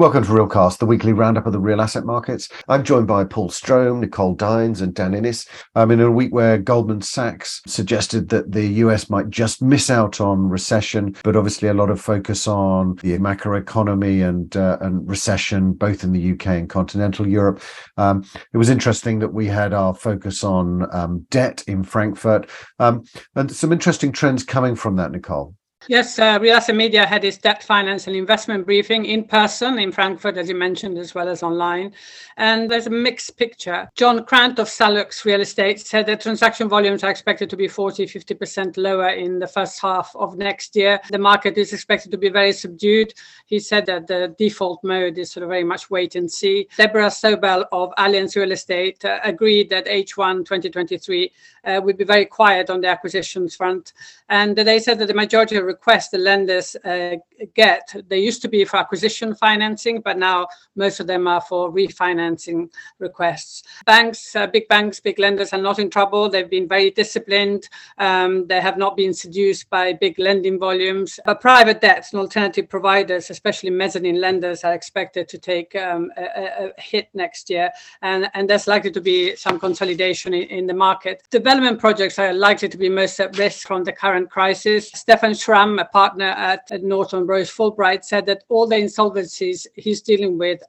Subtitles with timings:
[0.00, 2.48] Welcome to Realcast, the weekly roundup of the real asset markets.
[2.68, 5.46] I'm joined by Paul Strome, Nicole Dines, and Dan Innes.
[5.74, 10.18] Um, in a week where Goldman Sachs suggested that the US might just miss out
[10.18, 15.74] on recession, but obviously a lot of focus on the macroeconomy and uh, and recession,
[15.74, 17.60] both in the UK and continental Europe.
[17.98, 22.48] Um, it was interesting that we had our focus on um, debt in Frankfurt,
[22.78, 23.04] um,
[23.34, 25.54] and some interesting trends coming from that, Nicole.
[25.88, 29.90] Yes, uh, Real Asset Media had its debt finance and investment briefing in person in
[29.90, 31.94] Frankfurt, as you mentioned, as well as online.
[32.36, 33.90] And there's a mixed picture.
[33.96, 38.04] John Krant of Salux Real Estate said that transaction volumes are expected to be 40,
[38.04, 41.00] 50% lower in the first half of next year.
[41.10, 43.14] The market is expected to be very subdued.
[43.46, 46.68] He said that the default mode is sort of very much wait and see.
[46.76, 51.32] Deborah Sobel of Allianz Real Estate uh, agreed that H1 2023
[51.64, 53.94] uh, would be very quiet on the acquisitions front.
[54.28, 57.16] And they said that the majority of requests the lenders uh,
[57.54, 57.84] get.
[58.08, 60.38] They used to be for acquisition financing, but now
[60.76, 62.60] most of them are for refinancing
[62.98, 63.62] requests.
[63.86, 66.28] Banks, uh, big banks, big lenders are not in trouble.
[66.28, 67.68] They've been very disciplined.
[67.98, 71.18] Um, they have not been seduced by big lending volumes.
[71.24, 76.24] But private debts and alternative providers, especially mezzanine lenders, are expected to take um, a,
[76.64, 77.70] a, hit next year.
[78.02, 81.22] And, and there's likely to be some consolidation in, in the market.
[81.30, 84.90] Development projects are likely to be most at risk from the current crisis.
[84.94, 90.38] Stefan A partner at, at Norton Rose Fulbright, said that all the insolvencies he's dealing
[90.38, 90.62] with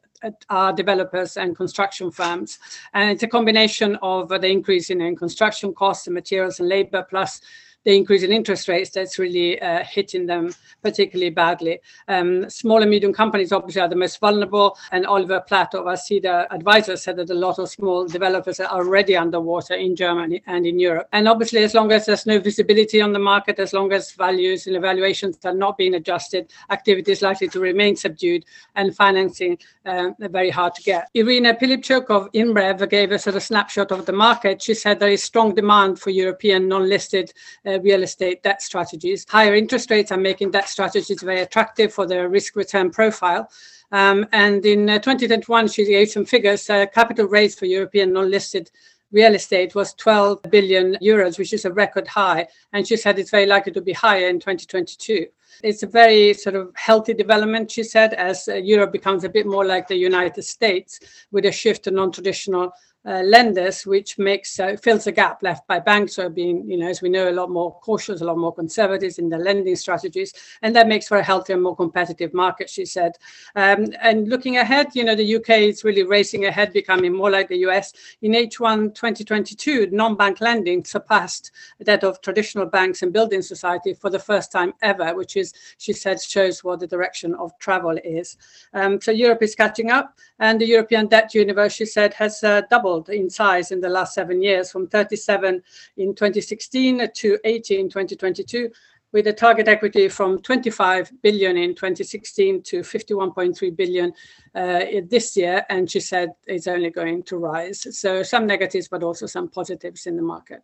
[0.50, 2.60] are developers and construction firms.
[2.94, 7.40] And it's a combination of the increase in construction costs and materials and labor, plus
[7.84, 11.80] the increase in interest rates that's really uh, hitting them particularly badly.
[12.08, 16.48] Um, small and medium companies obviously are the most vulnerable, and Oliver Platt of Asida
[16.52, 20.80] Advisors said that a lot of small developers are already underwater in Germany and in
[20.80, 21.08] Europe.
[21.14, 24.68] And obviously, as long as there's no visibility on the market, as long as values
[24.68, 28.46] and evaluations are not being adjusted, activity is likely to remain subdued
[28.76, 31.10] and financing uh, very hard to get.
[31.14, 34.62] Irina Pilipchuk of INREV gave us a snapshot of the market.
[34.62, 37.34] She said there is strong demand for European non-listed
[37.66, 39.26] uh, uh, real estate debt strategies.
[39.30, 43.50] Higher interest rates are making debt strategies very attractive for their risk return profile.
[43.92, 46.70] Um, and in uh, 2021, she gave some figures.
[46.70, 48.72] Uh, capital raised for European non-listed
[49.12, 52.48] real estate was 12 billion euros, which is a record high.
[52.74, 55.28] And she said it's very likely to be higher in 2022.
[55.64, 59.46] It's a very sort of healthy development, she said, as uh, Europe becomes a bit
[59.46, 61.00] more like the United States
[61.32, 62.72] with a shift to non-traditional
[63.06, 66.78] uh, lenders, which makes uh, fills a gap left by banks who are being, you
[66.78, 69.76] know, as we know, a lot more cautious, a lot more conservative in their lending
[69.76, 72.70] strategies, and that makes for a healthier, more competitive market.
[72.70, 73.14] She said.
[73.56, 77.50] Um, and looking ahead, you know, the UK is really racing ahead, becoming more like
[77.50, 77.94] the US.
[78.22, 84.20] In H1 2022, non-bank lending surpassed that of traditional banks and building society for the
[84.20, 88.38] first time ever, which is, she said, shows what the direction of travel is.
[88.74, 92.62] Um, so Europe is catching up, and the European debt universe, she said, has uh,
[92.70, 95.62] doubled doubled in size in the last seven years from 37
[95.98, 98.70] in 2016 to 80 in 2022
[99.14, 104.14] with a target equity from 25 billion in 2016 to 51.3 billion
[104.56, 105.66] uh, this year.
[105.70, 107.86] And she said it's only going to rise.
[107.98, 110.62] So some negatives but also some positives in the market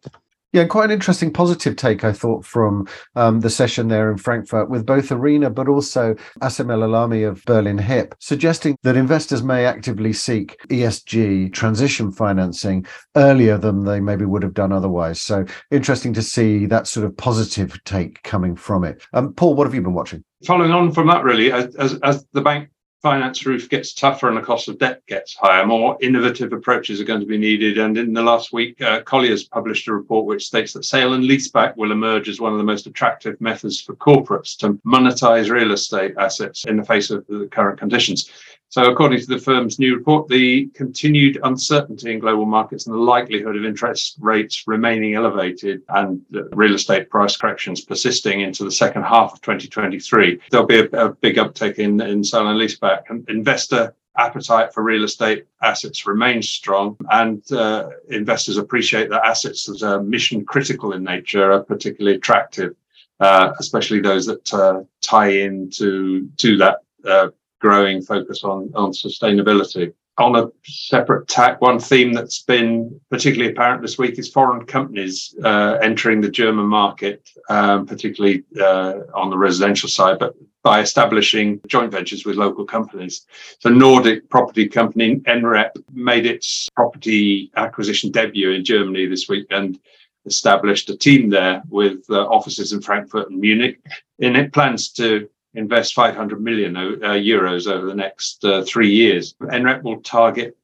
[0.58, 4.72] yeah, quite an interesting positive take, I thought, from um, the session there in Frankfurt
[4.72, 9.66] with both Arena but also Asim El Alami of Berlin Hyp, suggesting that investors may
[9.66, 15.22] actively seek ESG transition financing earlier than they maybe would have done otherwise.
[15.22, 19.06] So interesting to see that sort of positive take coming from it.
[19.14, 20.24] Um, Paul, what have you been watching?
[20.46, 22.70] Following on from that, really, as, as, as the bank
[23.08, 27.06] finance roof gets tougher and the cost of debt gets higher, more innovative approaches are
[27.06, 27.78] going to be needed.
[27.78, 31.24] And in the last week, uh, Colliers published a report which states that sale and
[31.24, 35.72] leaseback will emerge as one of the most attractive methods for corporates to monetize real
[35.72, 38.30] estate assets in the face of the current conditions.
[38.70, 43.00] So, according to the firm's new report, the continued uncertainty in global markets and the
[43.00, 46.22] likelihood of interest rates remaining elevated and
[46.52, 51.14] real estate price corrections persisting into the second half of 2023, there'll be a, a
[51.14, 53.04] big uptick in, in sale and leaseback.
[53.10, 59.66] And investor appetite for real estate assets remains strong, and uh, investors appreciate that assets
[59.66, 62.76] that are mission critical in nature are particularly attractive,
[63.22, 67.28] uh, especially those that uh, tie into to that uh,
[67.60, 69.94] growing focus on, on sustainability.
[70.20, 75.36] On a separate tack, one theme that's been particularly apparent this week is foreign companies
[75.44, 80.34] uh, entering the German market, um, particularly uh, on the residential side, but
[80.64, 83.28] by establishing joint ventures with local companies.
[83.60, 89.80] So, Nordic property company NREP made its property acquisition debut in Germany this week and
[90.26, 93.80] established a team there with uh, offices in Frankfurt and Munich.
[94.20, 96.82] And it plans to invest 500 million uh,
[97.14, 99.36] euros over the next uh, three years.
[99.42, 100.56] NREP will target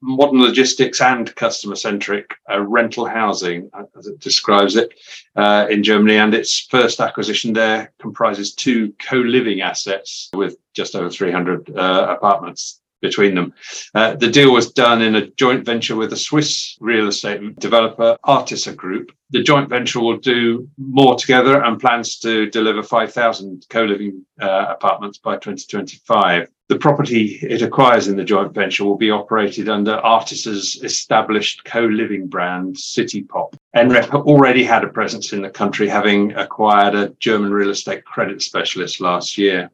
[0.00, 4.94] modern logistics and customer centric uh, rental housing, uh, as it describes it,
[5.36, 6.16] uh, in Germany.
[6.16, 12.06] And its first acquisition there comprises two co living assets with just over 300 uh,
[12.16, 13.52] apartments between them.
[13.94, 18.16] Uh, the deal was done in a joint venture with a Swiss real estate developer,
[18.24, 19.12] Artisa Group.
[19.30, 24.66] The joint venture will do more together and plans to deliver 5,000 co living uh,
[24.70, 26.48] apartments by 2025.
[26.68, 31.80] The property it acquires in the joint venture will be operated under Artisa's established co
[31.80, 33.54] living brand, Citypop.
[33.74, 38.42] NREP already had a presence in the country, having acquired a German real estate credit
[38.42, 39.70] specialist last year.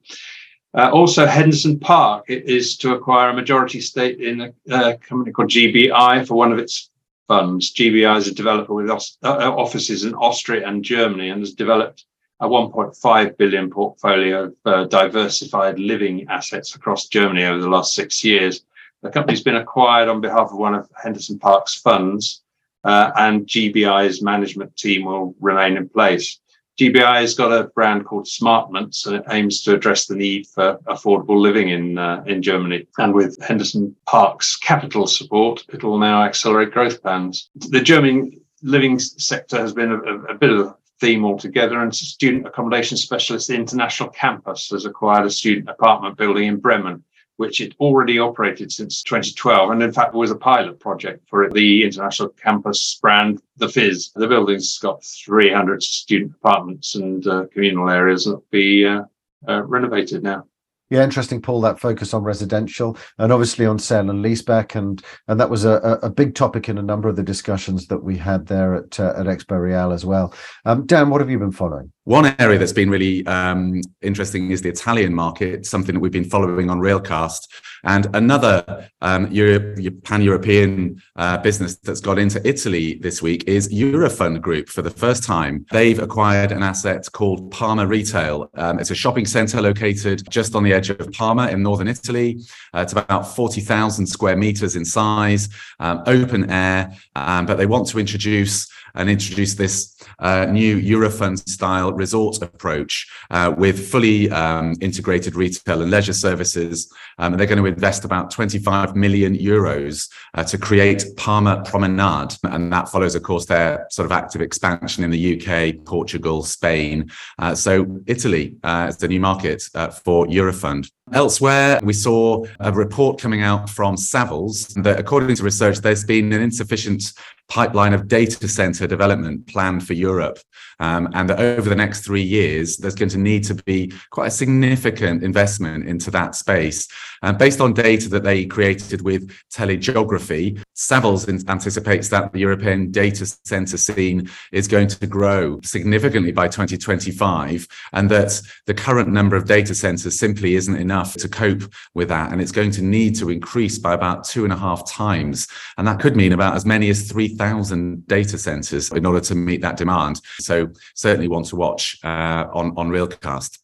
[0.76, 5.50] Uh, also, Henderson Park is to acquire a majority stake in a, a, company called
[5.50, 6.91] GBI for one of its
[7.29, 7.73] funds.
[7.73, 11.53] GBI is a developer with os- uh, uh, offices in Austria and Germany and has
[11.53, 12.06] developed
[12.41, 18.25] a 1.5 billion portfolio of uh, diversified living assets across Germany over the last six
[18.25, 18.65] years.
[19.03, 22.43] The company's been acquired on behalf of one of Henderson Park's funds,
[22.82, 26.41] uh, and GBI's management team will remain in place.
[26.79, 30.79] GBI has got a brand called Smartments, and it aims to address the need for
[30.88, 32.87] affordable living in uh, in Germany.
[32.99, 37.49] And with Henderson Park's capital support, it will now accelerate growth plans.
[37.55, 39.99] The German living sector has been a,
[40.32, 45.27] a bit of a theme altogether, and student accommodation specialist the International Campus has acquired
[45.27, 47.05] a student apartment building in Bremen
[47.36, 49.70] which it already operated since 2012.
[49.70, 54.12] And in fact, it was a pilot project for the international campus brand, The Fizz.
[54.14, 59.02] The building's got 300 student apartments and uh, communal areas that will be uh,
[59.48, 60.44] uh, renovated now.
[60.90, 61.62] Yeah, interesting, Paul.
[61.62, 65.98] That focus on residential and obviously on sale and leaseback, and and that was a,
[66.02, 69.14] a big topic in a number of the discussions that we had there at uh,
[69.16, 70.34] at Expo Real as well.
[70.66, 71.90] Um, Dan, what have you been following?
[72.05, 76.29] One area that's been really um, interesting is the Italian market, something that we've been
[76.29, 77.49] following on Realcast.
[77.85, 83.73] And another um, Euro- pan European uh, business that's got into Italy this week is
[83.73, 85.65] Eurofund Group for the first time.
[85.71, 88.51] They've acquired an asset called Parma Retail.
[88.55, 92.39] Um, it's a shopping center located just on the edge of Parma in northern Italy.
[92.75, 95.49] Uh, it's about 40,000 square meters in size,
[95.81, 101.49] um, open air, um, but they want to introduce and introduce this uh, new Eurofund
[101.49, 106.93] style resort approach uh, with fully um, integrated retail and leisure services.
[107.19, 112.37] Um, and they're going to invest about 25 million euros uh, to create Parma Promenade.
[112.44, 117.11] And that follows, of course, their sort of active expansion in the UK, Portugal, Spain.
[117.38, 120.91] Uh, so Italy uh, is the new market uh, for Eurofund.
[121.12, 126.32] Elsewhere, we saw a report coming out from Savills that, according to research, there's been
[126.32, 127.12] an insufficient
[127.49, 130.38] pipeline of data center development planned for Europe.
[130.81, 134.29] Um, and that over the next three years, there's going to need to be quite
[134.29, 136.88] a significant investment into that space.
[137.23, 143.26] And based on data that they created with telegeography, Savills anticipates that the European data
[143.44, 149.46] center scene is going to grow significantly by 2025, and that the current number of
[149.46, 151.62] data centers simply isn't enough to cope
[151.94, 152.32] with that.
[152.32, 155.46] And it's going to need to increase by about two and a half times.
[155.79, 159.60] And that could mean about as many as 3,000 data centers in order to meet
[159.62, 160.20] that demand.
[160.38, 163.58] So certainly want to watch uh, on, on Realcast.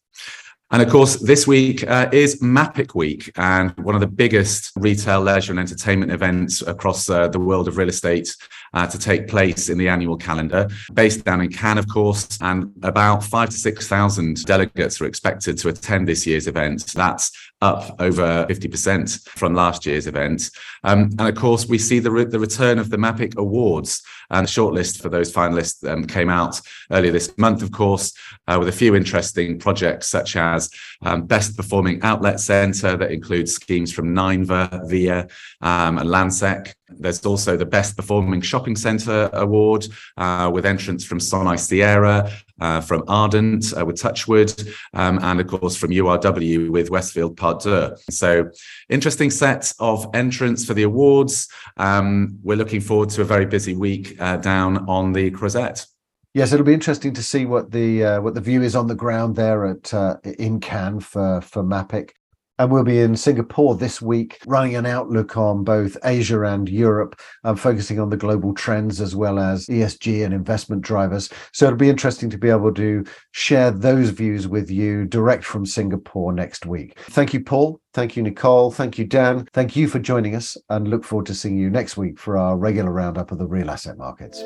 [0.73, 5.19] And of course, this week uh, is MAPIC Week, and one of the biggest retail,
[5.19, 8.33] leisure, and entertainment events across uh, the world of real estate
[8.73, 12.37] uh, to take place in the annual calendar, based down in Cannes, of course.
[12.41, 16.85] And about five to 6,000 delegates are expected to attend this year's event.
[16.93, 20.49] That's up over 50% from last year's event.
[20.83, 24.01] Um, and of course, we see the, re- the return of the MAPIC Awards.
[24.31, 26.59] And the shortlist for those finalists um, came out
[26.89, 28.13] earlier this month, of course,
[28.47, 30.69] uh, with a few interesting projects such as
[31.01, 35.27] um, Best Performing Outlet Centre that includes schemes from Neinver, Via,
[35.61, 36.73] um, and Landsec.
[36.97, 42.81] There's also the Best Performing Shopping Centre Award uh, with entrants from Sonae Sierra, uh,
[42.81, 44.53] from Ardent uh, with Touchwood,
[44.93, 48.11] um, and of course from URW with Westfield Parly 2.
[48.11, 48.49] So,
[48.89, 51.47] interesting set of entrants for the awards.
[51.77, 55.85] Um, we're looking forward to a very busy week uh, down on the Croisette.
[56.33, 58.95] Yes, it'll be interesting to see what the uh, what the view is on the
[58.95, 62.11] ground there at uh, in Cannes for for MAPIC.
[62.59, 67.19] And we'll be in Singapore this week, running an outlook on both Asia and Europe,
[67.43, 71.29] um, focusing on the global trends as well as ESG and investment drivers.
[71.53, 75.65] So it'll be interesting to be able to share those views with you direct from
[75.65, 76.99] Singapore next week.
[76.99, 77.81] Thank you, Paul.
[77.93, 78.71] Thank you, Nicole.
[78.71, 79.47] Thank you, Dan.
[79.53, 82.57] Thank you for joining us and look forward to seeing you next week for our
[82.57, 84.41] regular roundup of the real asset markets.